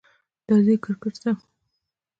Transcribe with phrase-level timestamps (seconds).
[0.47, 1.31] درځی کرکټ ته